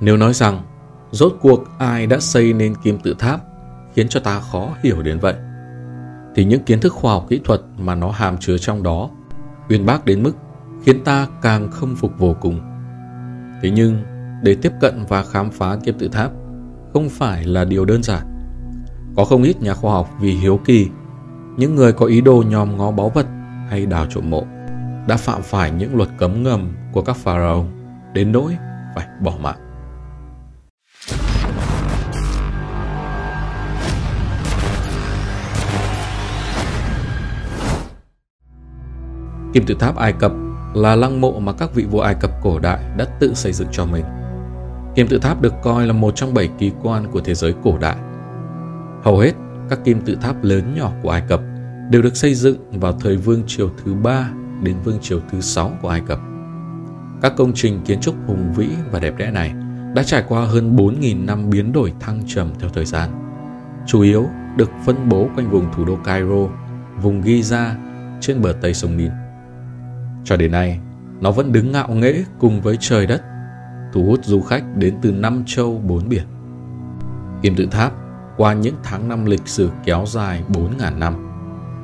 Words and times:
Nếu 0.00 0.16
nói 0.16 0.34
rằng 0.34 0.62
rốt 1.10 1.36
cuộc 1.40 1.64
ai 1.78 2.06
đã 2.06 2.20
xây 2.20 2.52
nên 2.52 2.74
kim 2.74 2.98
tự 2.98 3.14
tháp 3.18 3.40
khiến 3.94 4.08
cho 4.08 4.20
ta 4.20 4.40
khó 4.40 4.68
hiểu 4.82 5.02
đến 5.02 5.18
vậy, 5.18 5.34
thì 6.34 6.44
những 6.44 6.62
kiến 6.62 6.80
thức 6.80 6.92
khoa 6.92 7.12
học 7.12 7.26
kỹ 7.28 7.40
thuật 7.44 7.60
mà 7.78 7.94
nó 7.94 8.10
hàm 8.10 8.38
chứa 8.38 8.58
trong 8.58 8.82
đó 8.82 9.10
uyên 9.68 9.86
bác 9.86 10.04
đến 10.04 10.22
mức 10.22 10.32
khiến 10.82 11.04
ta 11.04 11.26
càng 11.42 11.70
không 11.70 11.96
phục 11.96 12.18
vô 12.18 12.36
cùng. 12.40 12.60
Thế 13.62 13.70
nhưng, 13.70 14.02
để 14.42 14.56
tiếp 14.62 14.72
cận 14.80 15.04
và 15.08 15.22
khám 15.22 15.50
phá 15.50 15.76
kim 15.84 15.98
tự 15.98 16.08
tháp 16.08 16.30
không 16.92 17.08
phải 17.08 17.44
là 17.44 17.64
điều 17.64 17.84
đơn 17.84 18.02
giản. 18.02 18.26
Có 19.16 19.24
không 19.24 19.42
ít 19.42 19.62
nhà 19.62 19.74
khoa 19.74 19.92
học 19.92 20.10
vì 20.20 20.32
hiếu 20.32 20.60
kỳ, 20.64 20.88
những 21.56 21.74
người 21.74 21.92
có 21.92 22.06
ý 22.06 22.20
đồ 22.20 22.44
nhòm 22.48 22.76
ngó 22.76 22.90
báu 22.90 23.08
vật 23.08 23.26
hay 23.68 23.86
đào 23.86 24.06
trộm 24.10 24.30
mộ 24.30 24.44
đã 25.08 25.16
phạm 25.16 25.42
phải 25.42 25.70
những 25.70 25.96
luật 25.96 26.08
cấm 26.18 26.42
ngầm 26.42 26.72
của 26.92 27.02
các 27.02 27.16
pharaoh 27.16 27.66
đến 28.14 28.32
nỗi 28.32 28.56
phải 28.94 29.06
bỏ 29.20 29.32
mạng. 29.42 29.69
Kim 39.52 39.64
tự 39.66 39.74
tháp 39.74 39.96
Ai 39.96 40.12
Cập 40.12 40.32
là 40.74 40.96
lăng 40.96 41.20
mộ 41.20 41.40
mà 41.40 41.52
các 41.52 41.74
vị 41.74 41.84
vua 41.84 42.00
Ai 42.00 42.14
Cập 42.14 42.30
cổ 42.42 42.58
đại 42.58 42.80
đã 42.96 43.04
tự 43.04 43.34
xây 43.34 43.52
dựng 43.52 43.68
cho 43.72 43.84
mình. 43.84 44.04
Kim 44.94 45.08
tự 45.08 45.18
tháp 45.18 45.42
được 45.42 45.54
coi 45.62 45.86
là 45.86 45.92
một 45.92 46.16
trong 46.16 46.34
bảy 46.34 46.50
kỳ 46.58 46.72
quan 46.82 47.06
của 47.10 47.20
thế 47.20 47.34
giới 47.34 47.54
cổ 47.64 47.78
đại. 47.78 47.96
Hầu 49.02 49.18
hết 49.18 49.32
các 49.70 49.84
kim 49.84 50.00
tự 50.00 50.16
tháp 50.20 50.44
lớn 50.44 50.74
nhỏ 50.76 50.92
của 51.02 51.10
Ai 51.10 51.22
Cập 51.28 51.40
đều 51.90 52.02
được 52.02 52.16
xây 52.16 52.34
dựng 52.34 52.80
vào 52.80 52.92
thời 52.92 53.16
vương 53.16 53.42
triều 53.46 53.70
thứ 53.84 53.94
ba 53.94 54.30
đến 54.62 54.76
vương 54.84 54.98
triều 55.00 55.20
thứ 55.32 55.40
sáu 55.40 55.72
của 55.82 55.88
Ai 55.88 56.00
Cập. 56.00 56.20
Các 57.22 57.32
công 57.36 57.52
trình 57.54 57.80
kiến 57.86 58.00
trúc 58.00 58.14
hùng 58.26 58.52
vĩ 58.56 58.68
và 58.90 59.00
đẹp 59.00 59.14
đẽ 59.18 59.30
này 59.30 59.54
đã 59.94 60.02
trải 60.02 60.24
qua 60.28 60.44
hơn 60.44 60.76
4.000 60.76 61.24
năm 61.24 61.50
biến 61.50 61.72
đổi 61.72 61.92
thăng 62.00 62.22
trầm 62.26 62.50
theo 62.60 62.70
thời 62.70 62.84
gian. 62.84 63.10
Chủ 63.86 64.00
yếu 64.00 64.26
được 64.56 64.70
phân 64.86 65.08
bố 65.08 65.28
quanh 65.36 65.50
vùng 65.50 65.66
thủ 65.76 65.84
đô 65.84 65.96
Cairo, 65.96 66.48
vùng 67.02 67.22
Giza 67.22 67.70
trên 68.20 68.42
bờ 68.42 68.52
Tây 68.60 68.74
sông 68.74 68.96
Nin. 68.96 69.10
Cho 70.24 70.36
đến 70.36 70.52
nay, 70.52 70.80
nó 71.20 71.30
vẫn 71.30 71.52
đứng 71.52 71.72
ngạo 71.72 71.88
nghễ 71.88 72.24
cùng 72.38 72.60
với 72.60 72.76
trời 72.80 73.06
đất, 73.06 73.22
thu 73.92 74.04
hút 74.04 74.24
du 74.24 74.40
khách 74.40 74.76
đến 74.76 74.94
từ 75.02 75.12
năm 75.12 75.42
châu 75.46 75.78
bốn 75.78 76.08
biển. 76.08 76.24
Kim 77.42 77.54
tự 77.56 77.66
tháp 77.70 77.92
qua 78.36 78.52
những 78.52 78.74
tháng 78.82 79.08
năm 79.08 79.24
lịch 79.24 79.48
sử 79.48 79.70
kéo 79.84 80.04
dài 80.06 80.42
4.000 80.48 80.98
năm 80.98 81.14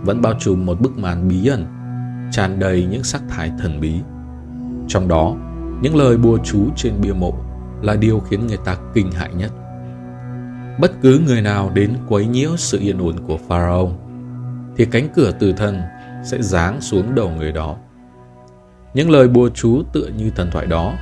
vẫn 0.05 0.23
bao 0.23 0.35
trùm 0.41 0.67
một 0.67 0.81
bức 0.81 0.99
màn 0.99 1.29
bí 1.29 1.47
ẩn, 1.47 1.67
tràn 2.33 2.59
đầy 2.59 2.87
những 2.91 3.05
sắc 3.05 3.23
thái 3.29 3.53
thần 3.59 3.81
bí. 3.81 4.01
Trong 4.89 5.09
đó, 5.09 5.37
những 5.83 5.97
lời 5.97 6.17
bùa 6.17 6.39
chú 6.45 6.67
trên 6.77 6.93
bia 7.01 7.13
mộ 7.13 7.35
là 7.83 7.97
điều 7.97 8.21
khiến 8.21 8.47
người 8.47 8.59
ta 8.65 8.77
kinh 8.95 9.13
hại 9.13 9.35
nhất. 9.35 9.53
Bất 10.81 10.93
cứ 11.03 11.21
người 11.27 11.43
nào 11.43 11.71
đến 11.75 11.95
quấy 12.09 12.27
nhiễu 12.27 12.57
sự 12.57 12.79
yên 12.79 12.99
ổn 12.99 13.15
của 13.27 13.39
Pharaoh 13.49 13.91
thì 14.77 14.85
cánh 14.85 15.09
cửa 15.15 15.33
tử 15.33 15.53
thần 15.53 15.81
sẽ 16.25 16.43
giáng 16.43 16.81
xuống 16.81 17.15
đầu 17.15 17.31
người 17.31 17.53
đó. 17.53 17.77
Những 18.97 19.11
lời 19.11 19.29
bùa 19.29 19.49
chú 19.55 19.83
tựa 19.93 20.09
như 20.17 20.31
thần 20.31 20.51
thoại 20.51 20.67
đó 20.67 20.95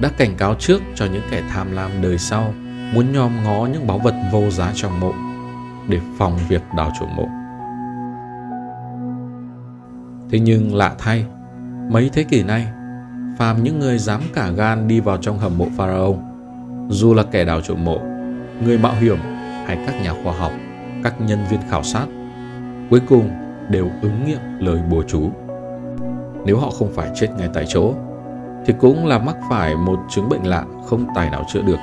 đã 0.00 0.10
cảnh 0.16 0.34
cáo 0.36 0.54
trước 0.54 0.82
cho 0.94 1.06
những 1.06 1.22
kẻ 1.30 1.42
tham 1.50 1.72
lam 1.72 1.90
đời 2.02 2.18
sau 2.18 2.54
muốn 2.94 3.12
nhòm 3.12 3.44
ngó 3.44 3.66
những 3.72 3.86
báu 3.86 3.98
vật 3.98 4.14
vô 4.32 4.50
giá 4.50 4.72
trong 4.74 5.00
mộ 5.00 5.12
để 5.88 6.00
phòng 6.18 6.38
việc 6.48 6.62
đào 6.76 6.92
trộm 7.00 7.08
mộ. 7.16 7.28
Thế 10.30 10.38
nhưng 10.38 10.74
lạ 10.74 10.94
thay, 10.98 11.24
mấy 11.90 12.10
thế 12.12 12.24
kỷ 12.24 12.42
nay, 12.42 12.66
phàm 13.38 13.62
những 13.62 13.78
người 13.78 13.98
dám 13.98 14.20
cả 14.34 14.50
gan 14.50 14.88
đi 14.88 15.00
vào 15.00 15.16
trong 15.16 15.38
hầm 15.38 15.58
mộ 15.58 15.66
Pharaoh, 15.76 16.16
dù 16.88 17.14
là 17.14 17.22
kẻ 17.22 17.44
đào 17.44 17.60
trộm 17.60 17.84
mộ, 17.84 17.98
người 18.64 18.78
mạo 18.78 18.94
hiểm 19.00 19.18
hay 19.66 19.78
các 19.86 20.02
nhà 20.02 20.14
khoa 20.24 20.32
học, 20.32 20.52
các 21.04 21.20
nhân 21.20 21.38
viên 21.50 21.60
khảo 21.70 21.82
sát, 21.82 22.06
cuối 22.90 23.00
cùng 23.08 23.30
đều 23.70 23.90
ứng 24.02 24.24
nghiệm 24.26 24.40
lời 24.58 24.80
bùa 24.90 25.02
chú. 25.08 25.30
Nếu 26.44 26.58
họ 26.58 26.70
không 26.70 26.92
phải 26.92 27.10
chết 27.14 27.28
ngay 27.38 27.48
tại 27.54 27.64
chỗ, 27.68 27.94
thì 28.66 28.74
cũng 28.80 29.06
là 29.06 29.18
mắc 29.18 29.36
phải 29.50 29.76
một 29.76 29.98
chứng 30.10 30.28
bệnh 30.28 30.46
lạ 30.46 30.64
không 30.86 31.06
tài 31.14 31.30
nào 31.30 31.44
chữa 31.48 31.62
được, 31.62 31.78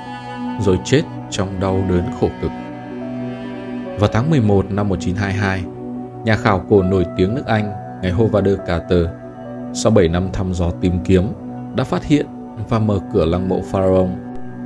rồi 0.60 0.78
chết 0.84 1.02
trong 1.30 1.60
đau 1.60 1.84
đớn 1.88 2.02
khổ 2.20 2.28
cực. 2.42 2.50
Vào 3.98 4.10
tháng 4.12 4.30
11 4.30 4.70
năm 4.70 4.88
1922, 4.88 5.64
nhà 6.24 6.36
khảo 6.36 6.64
cổ 6.68 6.82
nổi 6.82 7.04
tiếng 7.16 7.34
nước 7.34 7.46
Anh 7.46 7.72
ngày 8.02 8.12
Howard 8.12 8.56
Carter 8.66 9.06
sau 9.72 9.92
7 9.92 10.08
năm 10.08 10.28
thăm 10.32 10.54
dò 10.54 10.70
tìm 10.70 10.92
kiếm 11.04 11.32
đã 11.76 11.84
phát 11.84 12.04
hiện 12.04 12.26
và 12.68 12.78
mở 12.78 12.98
cửa 13.12 13.24
lăng 13.24 13.48
mộ 13.48 13.60
pharaoh 13.62 14.08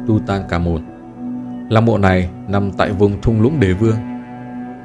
Tutankhamun. 0.06 0.82
Lăng 1.70 1.84
mộ 1.84 1.98
này 1.98 2.28
nằm 2.48 2.72
tại 2.72 2.90
vùng 2.90 3.20
thung 3.20 3.42
lũng 3.42 3.60
đế 3.60 3.72
vương. 3.72 3.96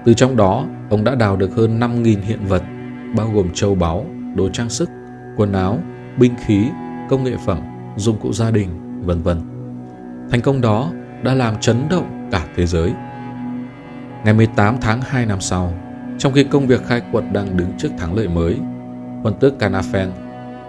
Từ 0.05 0.13
trong 0.13 0.37
đó, 0.37 0.65
ông 0.89 1.03
đã 1.03 1.15
đào 1.15 1.35
được 1.35 1.55
hơn 1.55 1.79
5.000 1.79 2.17
hiện 2.21 2.39
vật, 2.47 2.63
bao 3.15 3.27
gồm 3.33 3.49
châu 3.53 3.75
báu, 3.75 4.05
đồ 4.35 4.49
trang 4.49 4.69
sức, 4.69 4.89
quần 5.39 5.53
áo, 5.53 5.79
binh 6.19 6.33
khí, 6.45 6.69
công 7.09 7.23
nghệ 7.23 7.35
phẩm, 7.45 7.59
dụng 7.95 8.17
cụ 8.21 8.33
gia 8.33 8.51
đình, 8.51 8.69
vân 9.05 9.21
vân. 9.21 9.37
Thành 10.31 10.41
công 10.41 10.61
đó 10.61 10.91
đã 11.23 11.33
làm 11.33 11.59
chấn 11.59 11.89
động 11.89 12.27
cả 12.31 12.47
thế 12.55 12.65
giới. 12.65 12.91
Ngày 14.25 14.33
18 14.33 14.77
tháng 14.81 15.01
2 15.01 15.25
năm 15.25 15.41
sau, 15.41 15.73
trong 16.17 16.33
khi 16.33 16.43
công 16.43 16.67
việc 16.67 16.85
khai 16.85 17.01
quật 17.11 17.23
đang 17.33 17.57
đứng 17.57 17.71
trước 17.77 17.89
thắng 17.97 18.15
lợi 18.15 18.27
mới, 18.27 18.57
quân 19.23 19.33
tước 19.39 19.53
Canafen, 19.59 20.07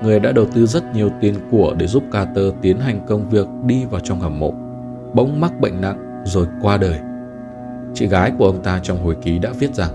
người 0.03 0.21
đã 0.21 0.33
đầu 0.33 0.47
tư 0.55 0.67
rất 0.67 0.95
nhiều 0.95 1.11
tiền 1.21 1.35
của 1.51 1.75
để 1.79 1.87
giúp 1.87 2.03
Carter 2.13 2.47
tiến 2.63 2.81
hành 2.81 3.07
công 3.07 3.29
việc 3.29 3.47
đi 3.67 3.85
vào 3.85 4.01
trong 4.01 4.21
hầm 4.21 4.39
mộ, 4.39 4.55
bỗng 5.15 5.41
mắc 5.41 5.61
bệnh 5.61 5.81
nặng 5.81 6.23
rồi 6.25 6.47
qua 6.61 6.77
đời. 6.77 6.99
Chị 7.95 8.07
gái 8.07 8.33
của 8.39 8.47
ông 8.47 8.63
ta 8.63 8.81
trong 8.83 9.05
hồi 9.05 9.17
ký 9.23 9.39
đã 9.39 9.51
viết 9.59 9.75
rằng 9.75 9.93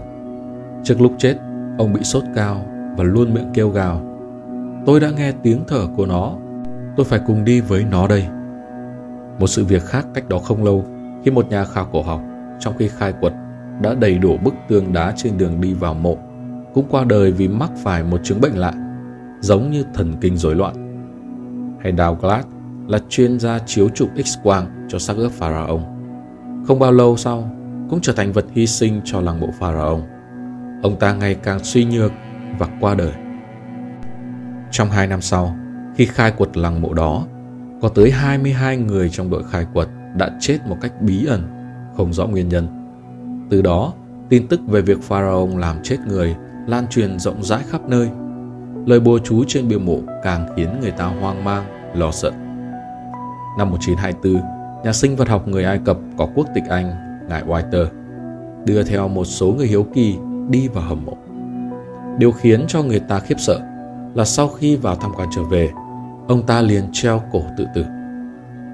Trước 0.84 1.02
lúc 1.02 1.14
chết, 1.18 1.36
ông 1.78 1.94
bị 1.94 2.04
sốt 2.04 2.24
cao 2.36 2.66
và 2.98 3.04
luôn 3.04 3.34
miệng 3.34 3.52
kêu 3.54 3.70
gào 3.70 4.15
Tôi 4.86 5.00
đã 5.00 5.12
nghe 5.18 5.32
tiếng 5.44 5.64
thở 5.68 5.88
của 5.96 6.06
nó, 6.06 6.36
tôi 6.98 7.06
phải 7.06 7.20
cùng 7.28 7.46
đi 7.46 7.62
với 7.62 7.84
nó 7.92 8.08
đây. 8.08 8.28
Một 9.40 9.48
sự 9.48 9.66
việc 9.66 9.84
khác 9.84 10.08
cách 10.14 10.30
đó 10.30 10.38
không 10.38 10.64
lâu 10.64 10.86
khi 11.24 11.32
một 11.32 11.50
nhà 11.50 11.66
khảo 11.66 11.90
cổ 11.92 12.02
học 12.02 12.22
trong 12.60 12.74
khi 12.78 12.88
khai 12.88 13.14
quật 13.22 13.34
đã 13.82 13.94
đầy 13.94 14.18
đủ 14.18 14.38
bức 14.44 14.54
tường 14.68 14.94
đá 14.94 15.14
trên 15.16 15.38
đường 15.38 15.62
đi 15.62 15.74
vào 15.74 15.94
mộ 15.94 16.18
cũng 16.74 16.86
qua 16.90 17.04
đời 17.04 17.32
vì 17.32 17.48
mắc 17.48 17.72
phải 17.84 18.04
một 18.04 18.18
chứng 18.24 18.42
bệnh 18.42 18.58
lạ 18.58 18.74
giống 19.40 19.72
như 19.72 19.84
thần 19.94 20.14
kinh 20.22 20.38
rối 20.38 20.56
loạn 20.56 20.76
hay 21.84 21.94
Douglas 21.98 22.46
là 22.88 23.00
chuyên 23.10 23.40
gia 23.40 23.60
chiếu 23.60 23.90
chụp 23.90 24.10
X-quang 24.16 24.66
cho 24.88 25.00
xác 25.00 25.18
ướp 25.18 25.32
Pharaoh. 25.32 25.82
Không 26.68 26.80
bao 26.80 26.92
lâu 26.92 27.18
sau, 27.18 27.50
cũng 27.90 28.02
trở 28.02 28.14
thành 28.14 28.32
vật 28.32 28.46
hy 28.54 28.68
sinh 28.68 29.02
cho 29.06 29.22
làng 29.22 29.40
mộ 29.40 29.50
Pharaoh. 29.60 30.00
Ông 30.84 30.96
ta 31.00 31.14
ngày 31.14 31.36
càng 31.36 31.60
suy 31.64 31.86
nhược 31.86 32.12
và 32.60 32.68
qua 32.80 32.96
đời. 32.96 33.12
Trong 34.76 34.90
hai 34.90 35.08
năm 35.08 35.22
sau, 35.22 35.56
khi 35.96 36.06
khai 36.06 36.32
quật 36.32 36.58
làng 36.58 36.82
mộ 36.82 36.94
đó, 36.94 37.26
có 37.82 37.90
tới 37.90 38.12
22 38.12 38.78
người 38.78 39.10
trong 39.10 39.30
đội 39.30 39.44
khai 39.52 39.66
quật 39.74 39.88
đã 40.16 40.30
chết 40.40 40.58
một 40.68 40.78
cách 40.82 41.02
bí 41.02 41.26
ẩn, 41.26 41.44
không 41.98 42.14
rõ 42.14 42.28
nguyên 42.28 42.50
nhân. 42.50 42.68
Từ 43.50 43.62
đó, 43.62 43.94
tin 44.30 44.48
tức 44.48 44.60
về 44.68 44.82
việc 44.82 45.04
Pharaoh 45.04 45.58
làm 45.58 45.78
chết 45.84 45.98
người 46.08 46.36
lan 46.68 46.88
truyền 46.88 47.20
rộng 47.20 47.44
rãi 47.44 47.64
khắp 47.70 47.82
nơi. 47.90 48.10
Lời 48.86 49.00
bùa 49.00 49.20
chú 49.24 49.44
trên 49.48 49.68
bia 49.68 49.78
mộ 49.78 50.00
càng 50.24 50.48
khiến 50.56 50.70
người 50.82 50.92
ta 50.92 51.06
hoang 51.06 51.44
mang, 51.44 51.64
lo 51.96 52.12
sợ. 52.12 52.32
Năm 53.58 53.70
1924, 53.70 54.42
nhà 54.84 54.94
sinh 54.94 55.16
vật 55.16 55.30
học 55.30 55.48
người 55.48 55.64
Ai 55.64 55.80
Cập 55.86 55.98
có 56.18 56.28
quốc 56.36 56.48
tịch 56.56 56.64
Anh, 56.70 56.92
ngài 57.30 57.44
Whiter, 57.44 57.86
đưa 58.66 58.84
theo 58.84 59.08
một 59.08 59.26
số 59.26 59.48
người 59.48 59.68
hiếu 59.68 59.86
kỳ 59.94 60.18
đi 60.50 60.68
vào 60.68 60.84
hầm 60.84 61.06
mộ. 61.06 61.18
Điều 62.18 62.32
khiến 62.32 62.66
cho 62.68 62.84
người 62.84 63.00
ta 63.00 63.20
khiếp 63.20 63.36
sợ 63.38 63.62
là 64.16 64.26
sau 64.26 64.48
khi 64.48 64.76
vào 64.76 64.96
tham 64.96 65.12
quan 65.16 65.30
trở 65.36 65.44
về, 65.44 65.72
ông 66.28 66.46
ta 66.46 66.62
liền 66.62 66.84
treo 66.92 67.22
cổ 67.32 67.42
tự 67.58 67.68
tử. 67.76 67.86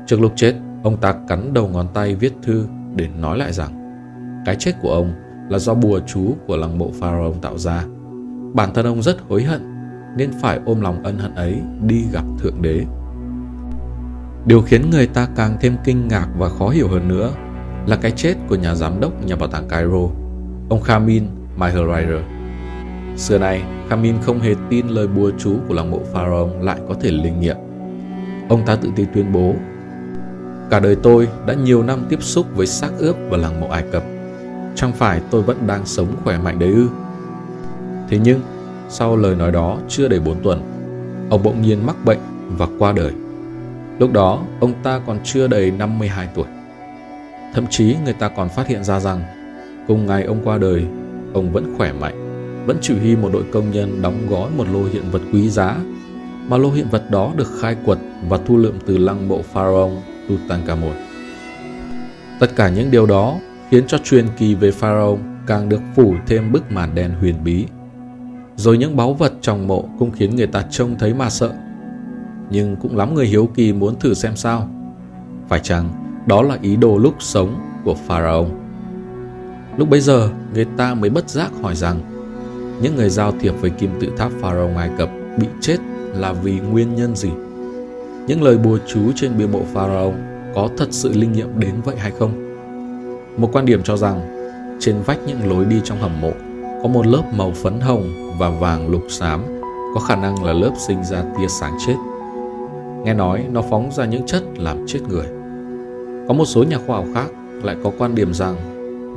Trước 0.05 0.21
lúc 0.21 0.33
chết, 0.35 0.53
ông 0.83 0.97
ta 0.97 1.13
cắn 1.27 1.53
đầu 1.53 1.67
ngón 1.67 1.87
tay 1.93 2.15
viết 2.15 2.33
thư 2.43 2.67
để 2.95 3.07
nói 3.19 3.37
lại 3.37 3.53
rằng 3.53 3.81
cái 4.45 4.55
chết 4.55 4.71
của 4.81 4.91
ông 4.91 5.13
là 5.49 5.59
do 5.59 5.73
bùa 5.73 5.99
chú 6.07 6.35
của 6.47 6.57
lăng 6.57 6.77
mộ 6.77 6.91
pharaoh 6.99 7.41
tạo 7.41 7.57
ra. 7.57 7.83
Bản 8.53 8.73
thân 8.73 8.85
ông 8.85 9.01
rất 9.01 9.17
hối 9.29 9.43
hận 9.43 9.61
nên 10.17 10.31
phải 10.41 10.59
ôm 10.65 10.81
lòng 10.81 11.03
ân 11.03 11.17
hận 11.19 11.35
ấy 11.35 11.61
đi 11.81 12.05
gặp 12.11 12.23
Thượng 12.39 12.61
Đế. 12.61 12.85
Điều 14.45 14.61
khiến 14.61 14.89
người 14.89 15.07
ta 15.07 15.27
càng 15.35 15.57
thêm 15.61 15.75
kinh 15.83 16.07
ngạc 16.07 16.27
và 16.37 16.49
khó 16.49 16.69
hiểu 16.69 16.87
hơn 16.87 17.07
nữa 17.07 17.31
là 17.85 17.95
cái 17.95 18.11
chết 18.11 18.35
của 18.47 18.55
nhà 18.55 18.75
giám 18.75 18.99
đốc 18.99 19.25
nhà 19.25 19.35
bảo 19.35 19.49
tàng 19.49 19.67
Cairo, 19.67 20.07
ông 20.69 20.81
Khamin 20.83 21.23
Maherairer. 21.57 22.21
Xưa 23.21 23.37
nay, 23.37 23.63
Khamin 23.89 24.15
không 24.21 24.39
hề 24.39 24.55
tin 24.69 24.87
lời 24.87 25.07
bùa 25.07 25.31
chú 25.37 25.55
của 25.67 25.73
lăng 25.73 25.91
mộ 25.91 25.99
pharaoh 26.13 26.49
lại 26.61 26.79
có 26.87 26.95
thể 27.01 27.11
linh 27.11 27.39
nghiệm. 27.39 27.55
Ông 28.49 28.65
ta 28.65 28.75
tự 28.75 28.89
tin 28.95 29.07
tuyên 29.13 29.31
bố 29.31 29.53
Cả 30.69 30.79
đời 30.79 30.95
tôi 31.03 31.27
đã 31.45 31.53
nhiều 31.53 31.83
năm 31.83 32.05
tiếp 32.09 32.23
xúc 32.23 32.45
với 32.55 32.67
xác 32.67 32.89
ướp 32.97 33.15
và 33.29 33.37
làng 33.37 33.61
mộ 33.61 33.67
Ai 33.67 33.83
Cập 33.91 34.03
Chẳng 34.75 34.91
phải 34.93 35.21
tôi 35.31 35.41
vẫn 35.41 35.57
đang 35.67 35.85
sống 35.85 36.07
khỏe 36.23 36.37
mạnh 36.37 36.59
đấy 36.59 36.73
ư? 36.73 36.87
Thế 38.09 38.19
nhưng, 38.23 38.41
sau 38.89 39.17
lời 39.17 39.35
nói 39.35 39.51
đó 39.51 39.77
chưa 39.87 40.07
đầy 40.07 40.19
4 40.19 40.43
tuần, 40.43 40.61
ông 41.29 41.43
bỗng 41.43 41.61
nhiên 41.61 41.85
mắc 41.85 41.95
bệnh 42.05 42.19
và 42.47 42.67
qua 42.79 42.91
đời. 42.91 43.11
Lúc 43.99 44.13
đó, 44.13 44.39
ông 44.59 44.73
ta 44.83 44.99
còn 45.07 45.19
chưa 45.23 45.47
đầy 45.47 45.71
52 45.71 46.27
tuổi. 46.35 46.45
Thậm 47.53 47.65
chí 47.69 47.95
người 48.03 48.13
ta 48.13 48.29
còn 48.29 48.49
phát 48.49 48.67
hiện 48.67 48.83
ra 48.83 48.99
rằng, 48.99 49.23
cùng 49.87 50.05
ngày 50.05 50.23
ông 50.23 50.41
qua 50.43 50.57
đời, 50.57 50.85
ông 51.33 51.51
vẫn 51.51 51.73
khỏe 51.77 51.93
mạnh, 51.93 52.20
vẫn 52.65 52.77
chỉ 52.81 52.99
huy 52.99 53.15
một 53.15 53.29
đội 53.33 53.43
công 53.51 53.71
nhân 53.71 54.01
đóng 54.01 54.27
gói 54.29 54.49
một 54.57 54.65
lô 54.73 54.83
hiện 54.83 55.03
vật 55.11 55.21
quý 55.33 55.49
giá, 55.49 55.77
mà 56.47 56.57
lô 56.57 56.71
hiện 56.71 56.87
vật 56.91 57.11
đó 57.11 57.33
được 57.37 57.47
khai 57.59 57.75
quật 57.85 57.97
và 58.29 58.37
thu 58.45 58.57
lượm 58.57 58.73
từ 58.85 58.97
lăng 58.97 59.27
mộ 59.27 59.41
pharaoh 59.41 59.91
Tutankhamun. 60.29 60.93
Tất 62.39 62.55
cả 62.55 62.69
những 62.69 62.91
điều 62.91 63.05
đó 63.05 63.37
khiến 63.69 63.83
cho 63.87 63.97
truyền 63.97 64.25
kỳ 64.37 64.55
về 64.55 64.71
pharaoh 64.71 65.19
càng 65.47 65.69
được 65.69 65.81
phủ 65.95 66.15
thêm 66.27 66.51
bức 66.51 66.71
màn 66.71 66.95
đen 66.95 67.11
huyền 67.19 67.35
bí. 67.43 67.65
Rồi 68.55 68.77
những 68.77 68.95
báu 68.95 69.13
vật 69.13 69.33
trong 69.41 69.67
mộ 69.67 69.89
cũng 69.99 70.11
khiến 70.11 70.35
người 70.35 70.47
ta 70.47 70.61
trông 70.69 70.95
thấy 70.99 71.13
mà 71.13 71.29
sợ. 71.29 71.53
Nhưng 72.49 72.75
cũng 72.75 72.97
lắm 72.97 73.13
người 73.13 73.25
hiếu 73.25 73.49
kỳ 73.55 73.73
muốn 73.73 73.99
thử 73.99 74.13
xem 74.13 74.35
sao. 74.35 74.69
Phải 75.49 75.59
chăng 75.59 75.89
đó 76.27 76.41
là 76.41 76.57
ý 76.61 76.75
đồ 76.75 76.97
lúc 76.97 77.15
sống 77.19 77.59
của 77.83 77.95
pharaoh? 78.07 78.47
Lúc 79.77 79.89
bấy 79.89 80.01
giờ, 80.01 80.29
người 80.53 80.65
ta 80.77 80.93
mới 80.93 81.09
bất 81.09 81.29
giác 81.29 81.51
hỏi 81.61 81.75
rằng 81.75 81.99
những 82.81 82.95
người 82.95 83.09
giao 83.09 83.33
thiệp 83.39 83.53
với 83.61 83.69
kim 83.69 83.89
tự 83.99 84.07
tháp 84.17 84.31
pharaoh 84.41 84.77
Ai 84.77 84.89
Cập 84.97 85.09
bị 85.37 85.47
chết 85.61 85.77
là 86.13 86.33
vì 86.33 86.59
nguyên 86.59 86.95
nhân 86.95 87.15
gì? 87.15 87.29
Những 88.27 88.43
lời 88.43 88.57
bùa 88.57 88.77
chú 88.87 88.99
trên 89.15 89.37
bia 89.37 89.47
mộ 89.47 89.61
pharaoh 89.73 90.13
có 90.55 90.69
thật 90.77 90.87
sự 90.91 91.13
linh 91.13 91.31
nghiệm 91.31 91.59
đến 91.59 91.75
vậy 91.85 91.95
hay 91.97 92.11
không? 92.19 92.57
Một 93.37 93.49
quan 93.53 93.65
điểm 93.65 93.83
cho 93.83 93.97
rằng, 93.97 94.21
trên 94.79 94.95
vách 95.05 95.17
những 95.27 95.49
lối 95.49 95.65
đi 95.65 95.81
trong 95.83 95.99
hầm 95.99 96.21
mộ 96.21 96.31
có 96.83 96.87
một 96.87 97.07
lớp 97.07 97.23
màu 97.37 97.51
phấn 97.51 97.79
hồng 97.79 98.03
và 98.39 98.49
vàng 98.49 98.89
lục 98.89 99.03
xám 99.09 99.43
có 99.95 100.01
khả 100.01 100.15
năng 100.15 100.43
là 100.43 100.53
lớp 100.53 100.71
sinh 100.87 101.03
ra 101.03 101.23
tia 101.37 101.47
sáng 101.47 101.73
chết. 101.87 101.95
Nghe 103.05 103.13
nói, 103.13 103.45
nó 103.51 103.61
phóng 103.61 103.91
ra 103.91 104.05
những 104.05 104.25
chất 104.25 104.43
làm 104.57 104.77
chết 104.87 104.99
người. 105.09 105.25
Có 106.27 106.33
một 106.33 106.45
số 106.45 106.63
nhà 106.63 106.77
khoa 106.87 106.97
học 106.97 107.05
khác 107.13 107.27
lại 107.63 107.75
có 107.83 107.91
quan 107.97 108.15
điểm 108.15 108.33
rằng, 108.33 108.55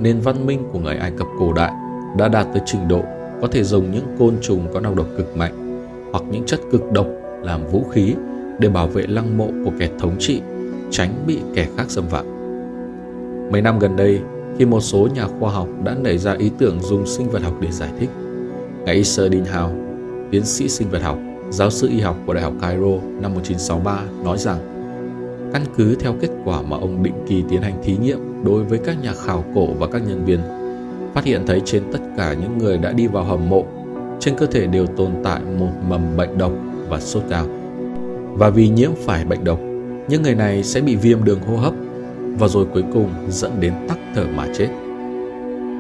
nền 0.02 0.20
văn 0.20 0.46
minh 0.46 0.62
của 0.72 0.78
người 0.78 0.96
Ai 0.96 1.11
Cập 1.11 1.26
cổ 1.38 1.52
đại 1.52 1.72
đã 2.16 2.28
đạt 2.28 2.46
tới 2.52 2.62
trình 2.66 2.88
độ 2.88 3.02
có 3.44 3.50
thể 3.50 3.64
dùng 3.64 3.91
những 3.91 4.17
côn 4.19 4.35
trùng 4.41 4.69
có 4.73 4.81
nọc 4.81 4.96
độc 4.96 5.06
cực 5.17 5.37
mạnh 5.37 5.82
hoặc 6.12 6.25
những 6.31 6.44
chất 6.46 6.61
cực 6.73 6.93
độc 6.93 7.06
làm 7.43 7.67
vũ 7.67 7.85
khí 7.93 8.14
để 8.58 8.69
bảo 8.69 8.87
vệ 8.87 9.05
lăng 9.08 9.38
mộ 9.38 9.49
của 9.64 9.70
kẻ 9.79 9.88
thống 9.99 10.17
trị, 10.19 10.41
tránh 10.91 11.14
bị 11.26 11.38
kẻ 11.55 11.69
khác 11.76 11.85
xâm 11.88 12.05
phạm. 12.06 12.26
Mấy 13.52 13.62
năm 13.62 13.79
gần 13.79 13.96
đây, 13.96 14.20
khi 14.58 14.64
một 14.64 14.81
số 14.81 15.08
nhà 15.14 15.26
khoa 15.38 15.50
học 15.50 15.69
đã 15.85 15.94
nảy 15.94 16.19
ra 16.19 16.32
ý 16.32 16.50
tưởng 16.58 16.81
dùng 16.82 17.06
sinh 17.06 17.31
vật 17.31 17.43
học 17.43 17.55
để 17.61 17.70
giải 17.70 17.91
thích, 18.00 18.08
ngài 18.85 18.94
Isser 18.94 19.32
Hào, 19.47 19.73
tiến 20.31 20.44
sĩ 20.44 20.69
sinh 20.69 20.90
vật 20.90 21.02
học, 21.02 21.19
giáo 21.50 21.70
sư 21.70 21.88
y 21.88 22.00
học 22.00 22.17
của 22.26 22.35
Đại 22.35 22.43
học 22.43 22.52
Cairo 22.61 22.97
năm 23.20 23.35
1963 23.35 24.00
nói 24.25 24.38
rằng 24.38 24.58
căn 25.52 25.62
cứ 25.76 25.94
theo 25.94 26.14
kết 26.20 26.31
quả 26.44 26.62
mà 26.62 26.76
ông 26.76 27.02
định 27.02 27.25
kỳ 27.29 27.44
tiến 27.49 27.62
hành 27.62 27.82
thí 27.82 27.97
nghiệm 27.97 28.44
đối 28.44 28.64
với 28.64 28.79
các 28.79 28.97
nhà 29.02 29.12
khảo 29.25 29.44
cổ 29.55 29.67
và 29.67 29.87
các 29.87 30.02
nhân 30.08 30.25
viên 30.25 30.63
phát 31.14 31.25
hiện 31.25 31.46
thấy 31.46 31.62
trên 31.64 31.82
tất 31.93 31.99
cả 32.16 32.34
những 32.40 32.58
người 32.58 32.78
đã 32.78 32.93
đi 32.93 33.06
vào 33.06 33.25
hầm 33.25 33.49
mộ, 33.49 33.64
trên 34.20 34.34
cơ 34.38 34.46
thể 34.46 34.66
đều 34.66 34.87
tồn 34.87 35.11
tại 35.25 35.40
một 35.58 35.70
mầm 35.88 36.16
bệnh 36.16 36.38
độc 36.38 36.52
và 36.88 37.00
sốt 37.00 37.22
cao. 37.31 37.46
Và 38.32 38.50
vì 38.50 38.69
nhiễm 38.69 38.90
phải 39.05 39.25
bệnh 39.25 39.44
độc, 39.44 39.58
những 40.08 40.22
người 40.22 40.34
này 40.34 40.62
sẽ 40.62 40.81
bị 40.81 40.96
viêm 40.96 41.25
đường 41.25 41.40
hô 41.40 41.56
hấp 41.56 41.75
và 42.38 42.49
rồi 42.49 42.66
cuối 42.75 42.84
cùng 42.93 43.11
dẫn 43.28 43.52
đến 43.61 43.72
tắc 43.88 43.99
thở 44.14 44.25
mà 44.37 44.46
chết. 44.55 44.69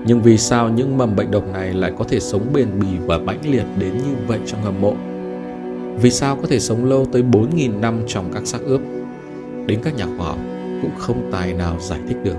Nhưng 0.06 0.22
vì 0.22 0.38
sao 0.38 0.68
những 0.68 0.98
mầm 0.98 1.16
bệnh 1.16 1.30
độc 1.30 1.52
này 1.52 1.72
lại 1.72 1.92
có 1.98 2.04
thể 2.08 2.20
sống 2.20 2.42
bền 2.54 2.68
bỉ 2.80 2.86
và 3.06 3.18
mãnh 3.18 3.40
liệt 3.50 3.64
đến 3.78 3.92
như 3.92 4.14
vậy 4.26 4.38
trong 4.46 4.62
hầm 4.62 4.80
mộ? 4.80 4.94
Vì 6.02 6.10
sao 6.10 6.36
có 6.36 6.46
thể 6.46 6.60
sống 6.60 6.84
lâu 6.84 7.06
tới 7.12 7.22
4.000 7.22 7.80
năm 7.80 8.00
trong 8.06 8.24
các 8.34 8.46
xác 8.46 8.60
ướp? 8.60 8.80
Đến 9.66 9.80
các 9.84 9.96
nhà 9.96 10.06
khoa 10.16 10.26
học 10.26 10.38
cũng 10.82 10.90
không 10.98 11.28
tài 11.32 11.52
nào 11.52 11.76
giải 11.80 12.00
thích 12.08 12.16
được. 12.24 12.36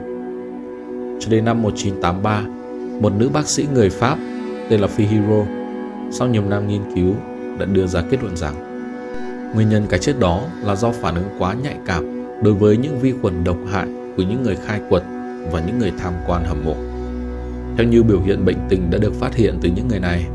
Cho 1.19 1.31
đến 1.31 1.45
năm 1.45 1.61
1983, 1.61 2.43
một 3.01 3.13
nữ 3.17 3.29
bác 3.29 3.47
sĩ 3.47 3.67
người 3.73 3.89
Pháp 3.89 4.17
tên 4.69 4.79
là 4.79 4.87
Fihiro 4.97 5.45
sau 6.11 6.27
nhiều 6.27 6.43
năm 6.49 6.67
nghiên 6.67 6.81
cứu 6.95 7.13
đã 7.59 7.65
đưa 7.65 7.87
ra 7.87 8.01
kết 8.09 8.17
luận 8.21 8.37
rằng 8.37 8.65
nguyên 9.55 9.69
nhân 9.69 9.85
cái 9.89 9.99
chết 9.99 10.19
đó 10.19 10.41
là 10.63 10.75
do 10.75 10.91
phản 10.91 11.15
ứng 11.15 11.29
quá 11.39 11.53
nhạy 11.53 11.77
cảm 11.85 12.25
đối 12.43 12.53
với 12.53 12.77
những 12.77 12.99
vi 12.99 13.13
khuẩn 13.21 13.43
độc 13.43 13.57
hại 13.71 13.87
của 14.17 14.23
những 14.23 14.43
người 14.43 14.55
khai 14.65 14.81
quật 14.89 15.03
và 15.51 15.63
những 15.67 15.79
người 15.79 15.91
tham 15.97 16.13
quan 16.27 16.43
hầm 16.45 16.65
mộ. 16.65 16.75
Theo 17.77 17.87
như 17.87 18.03
biểu 18.03 18.21
hiện 18.21 18.45
bệnh 18.45 18.57
tình 18.69 18.91
đã 18.91 18.97
được 18.97 19.13
phát 19.19 19.35
hiện 19.35 19.57
từ 19.61 19.69
những 19.75 19.87
người 19.87 19.99
này, 19.99 20.25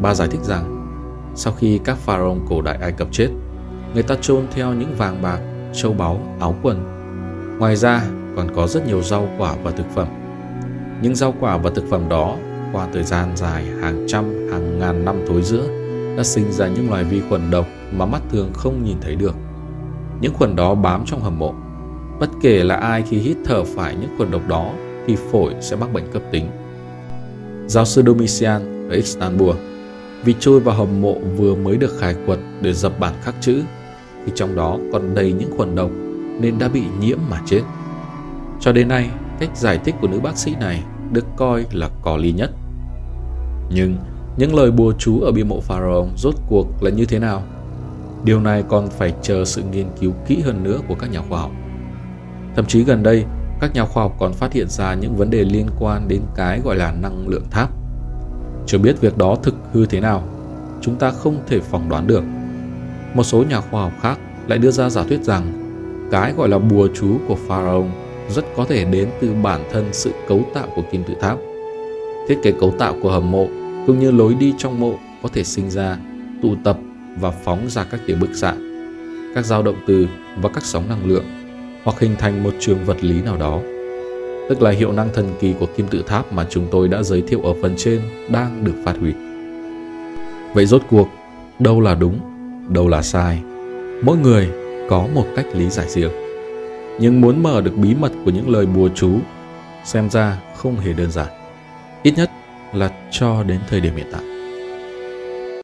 bà 0.00 0.14
giải 0.14 0.28
thích 0.30 0.40
rằng 0.42 0.86
sau 1.34 1.52
khi 1.52 1.80
các 1.84 1.98
pharaoh 1.98 2.38
cổ 2.48 2.62
đại 2.62 2.78
Ai 2.80 2.92
Cập 2.92 3.08
chết, 3.12 3.28
người 3.94 4.02
ta 4.02 4.14
chôn 4.20 4.46
theo 4.54 4.74
những 4.74 4.94
vàng 4.96 5.22
bạc, 5.22 5.38
châu 5.72 5.92
báu, 5.92 6.20
áo 6.40 6.54
quần. 6.62 6.84
Ngoài 7.58 7.76
ra 7.76 8.02
còn 8.36 8.54
có 8.54 8.66
rất 8.66 8.86
nhiều 8.86 9.02
rau 9.02 9.28
quả 9.38 9.54
và 9.62 9.70
thực 9.70 9.86
phẩm 9.94 10.08
những 11.02 11.14
rau 11.14 11.34
quả 11.40 11.56
và 11.56 11.70
thực 11.74 11.84
phẩm 11.90 12.08
đó 12.08 12.36
qua 12.72 12.88
thời 12.92 13.02
gian 13.02 13.36
dài 13.36 13.64
hàng 13.80 14.04
trăm 14.08 14.48
hàng 14.50 14.78
ngàn 14.78 15.04
năm 15.04 15.16
thối 15.28 15.42
giữa 15.42 15.68
đã 16.16 16.24
sinh 16.24 16.52
ra 16.52 16.68
những 16.68 16.90
loài 16.90 17.04
vi 17.04 17.22
khuẩn 17.28 17.50
độc 17.50 17.66
mà 17.92 18.06
mắt 18.06 18.22
thường 18.30 18.50
không 18.54 18.84
nhìn 18.84 18.96
thấy 19.00 19.14
được. 19.14 19.34
Những 20.20 20.34
khuẩn 20.34 20.56
đó 20.56 20.74
bám 20.74 21.04
trong 21.06 21.20
hầm 21.20 21.38
mộ. 21.38 21.54
Bất 22.20 22.30
kể 22.42 22.64
là 22.64 22.74
ai 22.74 23.02
khi 23.02 23.18
hít 23.18 23.36
thở 23.44 23.64
phải 23.64 23.94
những 24.00 24.14
khuẩn 24.16 24.30
độc 24.30 24.48
đó 24.48 24.72
thì 25.06 25.16
phổi 25.16 25.54
sẽ 25.60 25.76
mắc 25.76 25.92
bệnh 25.92 26.12
cấp 26.12 26.22
tính. 26.30 26.50
Giáo 27.66 27.84
sư 27.84 28.02
Domitian 28.06 28.88
ở 28.90 28.94
Istanbul 28.94 29.56
vì 30.24 30.34
trôi 30.40 30.60
vào 30.60 30.76
hầm 30.76 31.00
mộ 31.00 31.14
vừa 31.36 31.54
mới 31.54 31.76
được 31.76 31.98
khai 31.98 32.14
quật 32.26 32.38
để 32.60 32.72
dập 32.72 33.00
bản 33.00 33.14
khắc 33.22 33.34
chữ 33.40 33.62
thì 34.26 34.32
trong 34.34 34.56
đó 34.56 34.78
còn 34.92 35.14
đầy 35.14 35.32
những 35.32 35.56
khuẩn 35.56 35.74
độc 35.74 35.90
nên 36.40 36.58
đã 36.58 36.68
bị 36.68 36.82
nhiễm 37.00 37.18
mà 37.30 37.40
chết. 37.46 37.62
Cho 38.60 38.72
đến 38.72 38.88
nay, 38.88 39.10
cách 39.40 39.56
giải 39.56 39.78
thích 39.84 39.94
của 40.00 40.08
nữ 40.08 40.20
bác 40.20 40.38
sĩ 40.38 40.54
này 40.60 40.82
được 41.12 41.24
coi 41.36 41.64
là 41.72 41.88
có 42.02 42.16
lý 42.16 42.32
nhất. 42.32 42.50
Nhưng 43.70 43.96
những 44.36 44.54
lời 44.54 44.70
bùa 44.70 44.92
chú 44.98 45.20
ở 45.20 45.32
bia 45.32 45.44
mộ 45.44 45.60
pharaoh 45.60 46.08
rốt 46.16 46.34
cuộc 46.48 46.82
là 46.82 46.90
như 46.90 47.04
thế 47.04 47.18
nào? 47.18 47.42
Điều 48.24 48.40
này 48.40 48.64
còn 48.68 48.88
phải 48.90 49.14
chờ 49.22 49.44
sự 49.44 49.62
nghiên 49.72 49.86
cứu 50.00 50.12
kỹ 50.26 50.40
hơn 50.40 50.62
nữa 50.62 50.78
của 50.88 50.94
các 50.94 51.10
nhà 51.10 51.20
khoa 51.28 51.40
học. 51.40 51.50
Thậm 52.56 52.64
chí 52.66 52.84
gần 52.84 53.02
đây, 53.02 53.24
các 53.60 53.74
nhà 53.74 53.84
khoa 53.84 54.02
học 54.02 54.16
còn 54.18 54.32
phát 54.32 54.52
hiện 54.52 54.68
ra 54.68 54.94
những 54.94 55.16
vấn 55.16 55.30
đề 55.30 55.44
liên 55.44 55.66
quan 55.78 56.08
đến 56.08 56.20
cái 56.36 56.60
gọi 56.64 56.76
là 56.76 56.92
năng 56.92 57.28
lượng 57.28 57.44
tháp. 57.50 57.70
Chưa 58.66 58.78
biết 58.78 59.00
việc 59.00 59.18
đó 59.18 59.36
thực 59.42 59.54
hư 59.72 59.86
thế 59.86 60.00
nào, 60.00 60.22
chúng 60.80 60.96
ta 60.96 61.10
không 61.10 61.38
thể 61.46 61.60
phỏng 61.60 61.88
đoán 61.88 62.06
được. 62.06 62.22
Một 63.14 63.22
số 63.22 63.44
nhà 63.48 63.60
khoa 63.60 63.82
học 63.82 63.92
khác 64.00 64.18
lại 64.46 64.58
đưa 64.58 64.70
ra 64.70 64.90
giả 64.90 65.04
thuyết 65.08 65.22
rằng 65.22 65.52
cái 66.10 66.32
gọi 66.32 66.48
là 66.48 66.58
bùa 66.58 66.88
chú 66.94 67.18
của 67.28 67.36
pharaoh 67.48 67.86
rất 68.30 68.44
có 68.56 68.64
thể 68.64 68.84
đến 68.84 69.08
từ 69.20 69.32
bản 69.42 69.64
thân 69.72 69.88
sự 69.92 70.10
cấu 70.28 70.42
tạo 70.54 70.68
của 70.76 70.82
kim 70.92 71.04
tự 71.04 71.14
tháp. 71.20 71.38
Thiết 72.28 72.38
kế 72.42 72.52
cấu 72.52 72.70
tạo 72.70 72.96
của 73.02 73.10
hầm 73.10 73.30
mộ 73.30 73.46
cũng 73.86 73.98
như 73.98 74.10
lối 74.10 74.34
đi 74.34 74.54
trong 74.58 74.80
mộ 74.80 74.94
có 75.22 75.28
thể 75.32 75.44
sinh 75.44 75.70
ra, 75.70 75.96
tụ 76.42 76.54
tập 76.64 76.78
và 77.20 77.30
phóng 77.30 77.66
ra 77.68 77.84
các 77.84 78.00
tia 78.06 78.14
bức 78.14 78.34
xạ, 78.34 78.54
các 79.34 79.44
dao 79.44 79.62
động 79.62 79.76
từ 79.86 80.06
và 80.42 80.48
các 80.48 80.64
sóng 80.64 80.88
năng 80.88 81.06
lượng 81.06 81.24
hoặc 81.84 82.00
hình 82.00 82.16
thành 82.18 82.42
một 82.42 82.54
trường 82.60 82.84
vật 82.84 83.04
lý 83.04 83.22
nào 83.22 83.36
đó. 83.36 83.60
Tức 84.48 84.62
là 84.62 84.70
hiệu 84.70 84.92
năng 84.92 85.08
thần 85.14 85.28
kỳ 85.40 85.54
của 85.60 85.66
kim 85.76 85.86
tự 85.86 86.02
tháp 86.06 86.32
mà 86.32 86.46
chúng 86.50 86.66
tôi 86.70 86.88
đã 86.88 87.02
giới 87.02 87.22
thiệu 87.22 87.40
ở 87.40 87.54
phần 87.62 87.74
trên 87.76 88.00
đang 88.28 88.64
được 88.64 88.74
phát 88.84 88.96
huy. 89.00 89.12
Vậy 90.54 90.66
rốt 90.66 90.82
cuộc, 90.90 91.08
đâu 91.58 91.80
là 91.80 91.94
đúng, 91.94 92.18
đâu 92.68 92.88
là 92.88 93.02
sai? 93.02 93.42
Mỗi 94.02 94.16
người 94.16 94.50
có 94.88 95.06
một 95.14 95.26
cách 95.36 95.46
lý 95.54 95.70
giải 95.70 95.88
riêng 95.88 96.10
nhưng 97.00 97.20
muốn 97.20 97.42
mở 97.42 97.60
được 97.60 97.76
bí 97.76 97.94
mật 97.94 98.12
của 98.24 98.30
những 98.30 98.48
lời 98.50 98.66
bùa 98.66 98.88
chú, 98.94 99.18
xem 99.84 100.10
ra 100.10 100.40
không 100.56 100.76
hề 100.76 100.92
đơn 100.92 101.10
giản. 101.10 101.28
Ít 102.02 102.14
nhất 102.16 102.30
là 102.72 102.90
cho 103.10 103.42
đến 103.42 103.60
thời 103.68 103.80
điểm 103.80 103.96
hiện 103.96 104.06
tại. 104.12 104.39